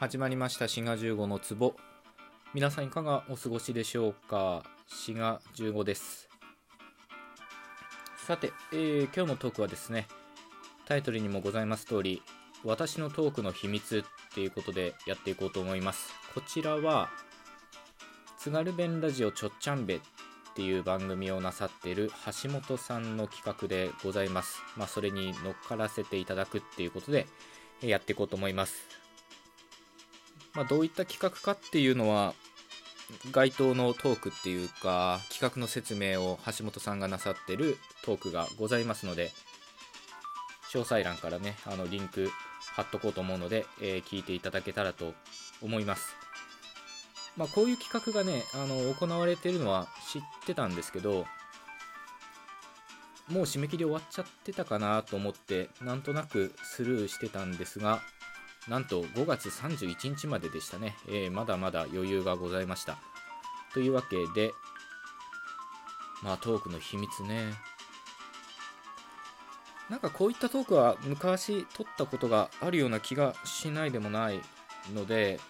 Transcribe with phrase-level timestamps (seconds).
[0.00, 0.68] 始まりました。
[0.68, 1.74] 滋賀15の壺。
[2.54, 4.62] 皆さんいかがお過ごしでしょうか？
[4.86, 6.28] 滋賀15です。
[8.24, 10.06] さて、えー、今日のトークはですね
[10.86, 12.22] タイトルにもございます通り
[12.62, 16.12] 私のトークの秘密っていうことでやっていこうと思います。
[16.32, 17.08] こちらは
[18.38, 20.00] 津軽弁ラジオちょっちゃんべっ
[20.54, 22.12] ていう番組をなさっている
[22.44, 24.62] 橋本さんの企画でございます。
[24.76, 27.26] まあそれに乗っからせていただくっていうことで
[27.80, 29.07] やっていこうと思います。
[30.58, 32.34] まあ、どういった企画かっていうのは
[33.30, 39.30] 該当のトークっていうか企画の説明を橋本さんがなさってるトークがございますので
[40.72, 42.28] 詳細欄からねあのリンク
[42.74, 45.14] 貼っとこうと思うので、えー、聞いていただけたらと
[45.62, 46.16] 思います。
[47.36, 51.24] まあこういう企画がねあの行われてるのは知ってたんですけど
[53.28, 58.00] もう締め切り終わっちゃってたかなと思ってなんとなくスルーしてたんですが
[58.68, 62.98] なんと5月31日まででしたね、えー、まだまだ余裕がございました。
[63.72, 64.52] というわけで
[66.22, 67.52] まあトークの秘密ね。
[69.88, 74.40] なんかこういったトークは昔撮ったことがあるような気がしないでもない
[74.94, 75.40] ので、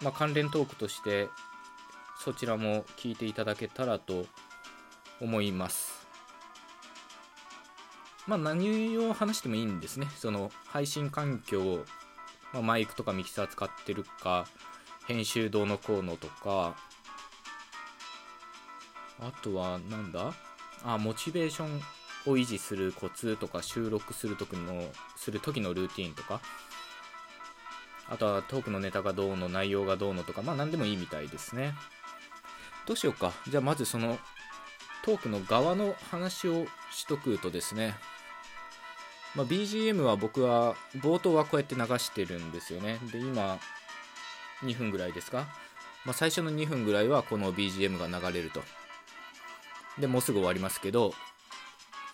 [0.00, 1.28] まあ、関連トークとして
[2.24, 4.24] そちらも聞いていただけたらと
[5.20, 6.06] 思います。
[8.26, 10.06] まあ何を話してもいいんですね。
[10.16, 11.84] その配信環境
[12.52, 14.46] まあ、マイクとかミキサー使ってるか
[15.06, 16.76] 編集どうのこうのとか。
[19.20, 20.32] あとはなんだ？
[20.84, 21.82] あモチベーション
[22.32, 24.84] を維持するコツとか収録する時の
[25.16, 26.40] する時のルーティンとか。
[28.08, 30.42] あとはトークのネタがどうの内容がどうのとか。
[30.42, 31.74] まあ何でもいいみたいですね。
[32.86, 33.32] どうしようか。
[33.50, 34.18] じゃあまずその
[35.04, 37.96] トークの側の話をしとくとですね。
[39.34, 42.98] まあ、BGM は僕は冒頭はこうやって流してるんですよね。
[43.12, 43.58] で今
[44.62, 45.46] 2分ぐらいですか、
[46.04, 48.62] まあ、最初の2分ぐらいはこの BGM が流れると。
[50.00, 51.12] でもうすぐ終わりますけど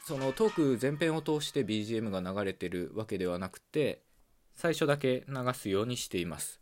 [0.04, 4.02] そのトーク全編を通して BGM が流れてるわけではなくて
[4.54, 6.60] 最初だけ流すようにしています。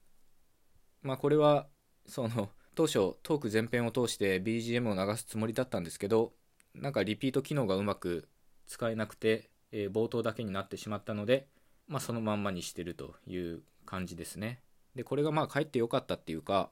[1.02, 1.66] まあこれは
[2.06, 6.32] その当初トーク全編を通して BGM を流すつもりだったんですけど
[6.74, 8.28] なんかリピート機能がうまく
[8.66, 11.48] 使えなくてえー、冒頭だけになってしまったので、
[11.88, 14.60] まあ、そのまんまにしてるという感じですね。
[14.94, 16.70] で、これがまあ帰ってよかったっていうか、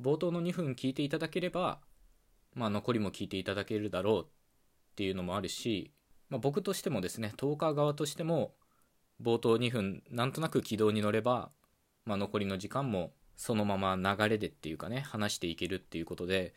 [0.00, 1.80] 冒頭の2分聞いていただければ、
[2.54, 4.26] まあ、残りも聞いていただけるだろうっ
[4.96, 5.92] ていうのもあるし、
[6.28, 8.54] まあ、僕としてもですね、トーカー側としても、
[9.22, 11.50] 冒頭2分なんとなく軌道に乗れば、
[12.04, 16.54] まあ、残りの時間もそのまま流れでっていうかね話していけるっていうことで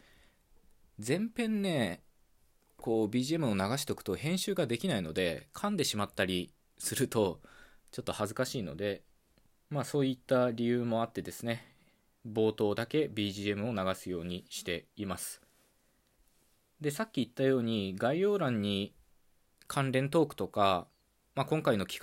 [1.06, 2.02] 前編ね
[2.78, 7.40] こう BGM を流しておくと編集ができないので噛んでしまったりすると
[7.91, 9.02] ちょっと恥ずかしいので
[9.69, 11.66] まあそういった理由もあってですね
[12.28, 15.41] 冒頭だけ BGM を流すようにしています。
[16.81, 18.94] でさっき言ったように概要欄に
[19.68, 20.88] 関連トークとか、
[21.35, 22.00] まあ、今回の企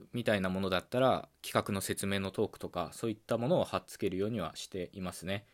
[0.00, 5.44] 画みたいなものだったら企画の説明のトークとかそういったものを貼っつけるようにはしていますね。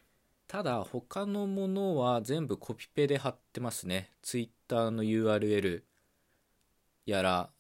[0.51, 4.11] ただ他のものは全部コピペで貼ってますね。
[4.21, 5.85] Twitter の URL
[7.07, 7.51] やら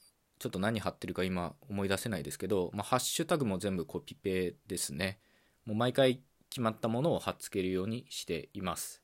[0.41, 5.21] ちょっと何貼ってるか今思い出せないですけど、まあ、ハッシュタグも全部コピペですね。
[5.65, 9.00] もう毎回決まったものを貼っつけるようにしています、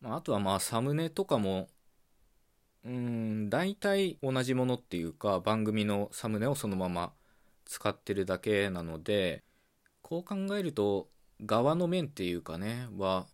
[0.00, 1.66] まあ、あとはまあサムネとかも
[2.84, 7.12] うん大体同じものっていうか番組のサムネをそのまま
[7.64, 9.42] 使ってるだけなので
[10.02, 11.08] こう考えると
[11.44, 13.26] 側の面っていうかねは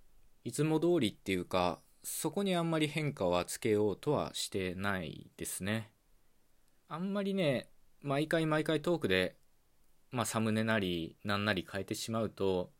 [0.44, 5.90] いつも通りっていうかそこにあんまり変化はつけようとはしてないですね。
[6.88, 7.68] あんまりね
[8.00, 9.36] 毎回毎回トークで、
[10.10, 12.70] まあ、サムネなりなんなり変えてしまうと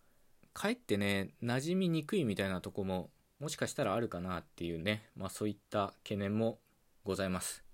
[0.55, 6.59] かえってね馴染みにくいみたいなとこももしかしたらあるかなっていうね、まあ、そういった懸念も
[7.05, 7.65] ございます。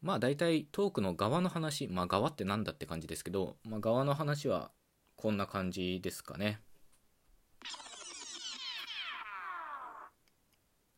[0.00, 4.70] まあ大体トークの側の話まあ側って何だって感じですけど、まあ、側の話は
[5.20, 6.62] こんな感じですかね。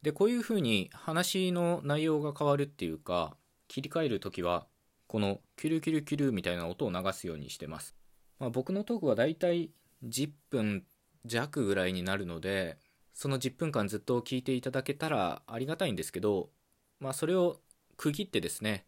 [0.02, 3.36] でこういうふうに話の内容が変わるっていうか
[3.66, 4.69] 切り替える時は
[5.08, 7.96] このキュルキュルキュルみたいな音を流すようにしてます、
[8.38, 9.70] まあ、僕のトークはだいたい
[10.04, 10.84] 10分
[11.24, 12.78] 弱ぐらいになるので
[13.12, 16.50] その10分間ずっと聞いていただけたらありがたいんですけど、
[17.00, 17.60] まあ、それを
[17.96, 18.86] 区切ってですね、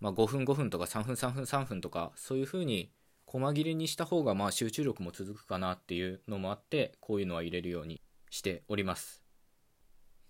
[0.00, 2.90] まあ、5分5分とか3分3分3分とかそういうふうに
[3.26, 8.00] 細切れにした方がまあ集中力も続くかなっていうのもあってこういうのは入れるように
[8.30, 9.22] しております。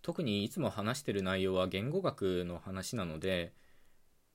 [0.03, 3.53] 特にいつも話してる内容は言語学の話なので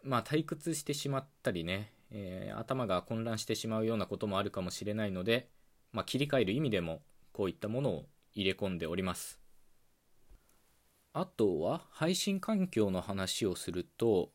[0.03, 5.49] まあ退屈してしまったりね、えー、頭が混乱してしまうようなこともあるかもしれないので、
[5.91, 9.39] まあ、切り替える意味でもこういったものを入れ込んでおります。
[11.13, 14.31] あとは配信環境の話をすると、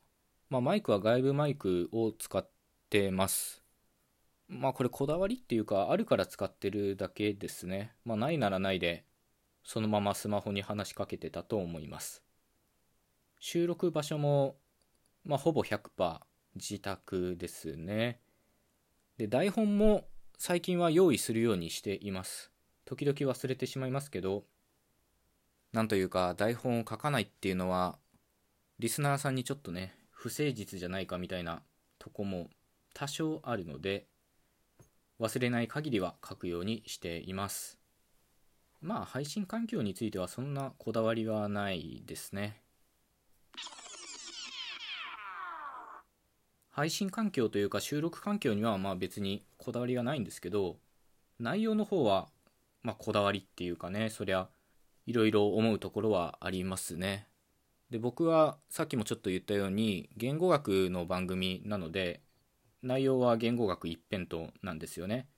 [0.50, 2.46] まあ、マイクは外部マイクを使っ
[2.90, 3.65] てます。
[4.48, 7.93] まあこれこだわりっていうかあるから使ってるだけですね。
[8.04, 9.04] まあないならないで
[9.64, 12.22] そのままスマホに話しかけてたと思います。
[13.40, 14.56] 収録場所も
[15.25, 16.20] まあほぼ100%
[16.54, 18.20] 自宅ですね。
[19.19, 20.04] で台本も
[20.38, 22.52] 最近は用意するようにしています。
[22.84, 24.44] 時々忘れてしまいますけど
[25.72, 27.99] なんというか台本を書かないっていうのは
[28.78, 31.62] リスナーさんにちょっとね不誠実じゃないかみたいな
[31.99, 32.49] とこも
[32.94, 34.06] 多少あるので
[35.18, 37.78] 忘れない限りは書くようにしています。
[38.80, 42.60] まあ配信環境についてはそんなこだわりはないですね。
[46.70, 50.76] 配信環境というか収録環境にはまあ別にこだわりがないんですけど
[51.38, 52.28] 内容の方は
[52.82, 54.48] まあこだわりっていうかねそりゃ
[55.06, 57.28] いろいろ思うところはありますね。
[57.88, 62.20] で僕はさっきもちょっと言ったように言語学の番組なので
[62.86, 65.28] 内容は言語学一辺倒なんですよね。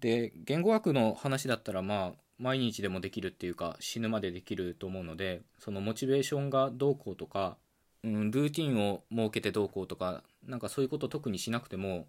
[0.00, 7.56] で言語学の話だったらまあ毎日でもできるっていうか死ぬまでできると思うのでそのモチベーションがどうこうとか、
[8.04, 12.06] うん、ルーティンを設けてどうこうとかなんかそういうこと特にしなくても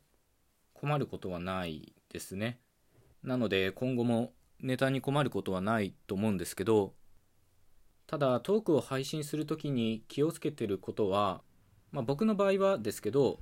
[0.73, 2.59] 困ることはないですね。
[3.23, 6.93] なので今後もネタに困ることはないと思うんですけど
[8.07, 11.41] ただトークを配信する時に気をつけてることは、
[11.91, 13.39] まあ、僕の場合はですけど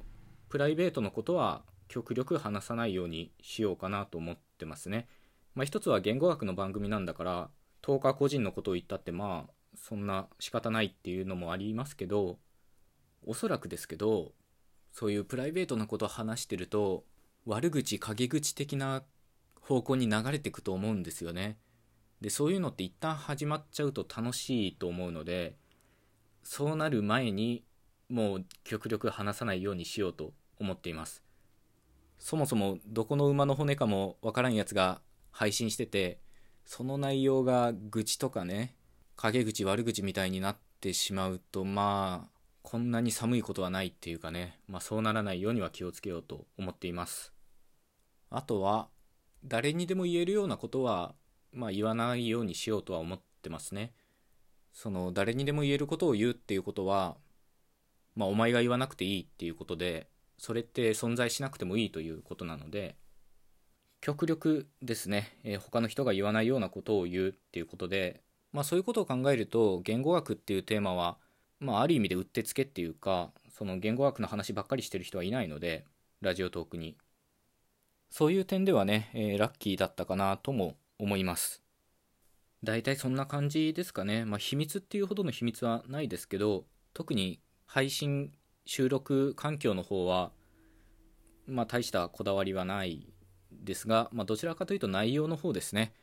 [0.50, 5.08] プライベートのことは極力話さないようにしようかなと思ってますね。
[5.56, 7.50] まあ、一つは言語学の番組なんだから
[7.82, 12.38] 10日個人のことを言ったってまあそんな仕方ないっていうのもありますけど
[13.26, 14.34] おそらくですけど
[14.92, 17.06] そういうプライベートなことを話してると
[17.46, 19.04] 悪口陰口的な
[19.62, 21.58] 方向に流れていくと思うんですよね。
[22.22, 25.56] でそういうのって一旦始まっちゃうと楽しいと思うので
[26.44, 27.64] そうなる前に
[28.10, 31.24] もう極力話さないようにしようと思っています。
[32.18, 35.02] そもそもどこの馬の骨かもわからんやつが
[35.32, 36.20] 配信してて
[36.66, 38.76] その内容が愚痴とかね
[39.16, 47.32] 陰口悪口みたいになってしまうとまあこんなに寒いことはないっていうかね、まあ、そうならないようには気をつけようと思っています。
[48.30, 48.90] あとは
[49.46, 51.16] 誰にでも言えるようなことは、
[51.54, 53.94] まあ、言わないようにしようとは思ってますね。
[54.74, 57.16] その誰にでも言えることを言うっていうことは
[58.18, 60.10] まあ、お前が言わなくていいっていうことで
[60.40, 62.98] それって存在しなくてもいいということなので
[64.02, 68.22] 極力ですね、えー、他の人が言わないようなことを言うっていうことで、
[68.52, 71.18] まあ、そういうことを考えると言語学っていうテーマは、
[71.60, 75.86] まあ、ある意味でうってつけっていうかその言語学の話ばっかりしてる人はいないので
[76.22, 76.98] ラジオトークに。
[78.10, 81.62] そういう点ではね、えー、ラッキーだったかなとも思います。
[82.64, 88.32] 大体そんな感じですかね、まあ、秘密っていうほどの秘密はないですけど特に配信
[88.66, 90.32] 収録環境の方は
[91.46, 93.08] まあ大したこだわりはない
[93.52, 95.94] ですが、まあ、どちらかというと内容の方ですね、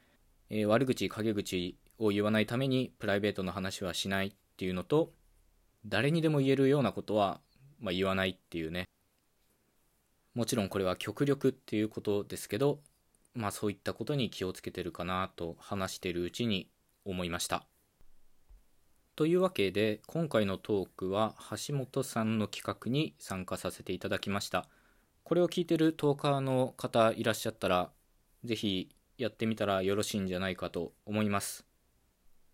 [0.50, 5.10] えー、悪口陰口を言わないためにプライベートの話はしないっていうのと
[5.86, 7.40] 誰にでも言えるようなことは、
[7.80, 8.84] まあ、言わないっていうね。
[10.34, 12.80] もちろんこれは極力っていうことですけど
[13.34, 16.68] まあそういったことに気をつけてるかなと話してるうちに
[17.04, 17.66] 思いました。
[19.16, 24.66] というわけで今回のトークは橋本さんの企画に参加させていただきました。
[25.22, 27.90] これを聞いてるトーカーの方いらっしゃったら
[28.42, 31.64] 是非やってみたらよろしいんじゃないかと思います。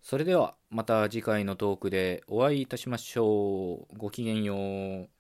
[0.02, 3.96] それではまた次回のトークでお会いいたしましょう。
[3.96, 5.19] ごきげんよう。